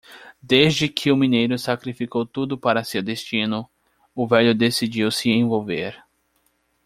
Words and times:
Desde 0.53 0.85
que 0.95 1.11
o 1.11 1.15
mineiro 1.15 1.59
sacrificou 1.59 2.25
tudo 2.25 2.57
para 2.57 2.83
seu 2.83 3.03
destino, 3.03 3.69
o 4.15 4.25
velho 4.27 4.55
decidiu 4.55 5.11
se 5.11 5.29
envolver. 5.29 6.03